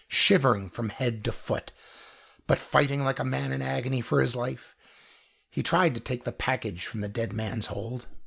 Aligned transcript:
Shivering 0.07 0.71
from 0.71 0.89
head 0.89 1.23
to 1.25 1.31
foot, 1.31 1.71
but 2.47 2.57
fighting 2.57 3.03
like 3.03 3.19
a 3.19 3.23
man 3.23 3.51
in 3.51 3.61
agony 3.61 4.01
for 4.01 4.19
his 4.19 4.35
life, 4.35 4.75
he 5.51 5.61
tried 5.61 5.93
to 5.93 5.99
take 5.99 6.23
the 6.23 6.31
package 6.31 6.87
from 6.87 7.01
the 7.01 7.07
dead 7.07 7.33
man's 7.33 7.67
hold. 7.67 8.07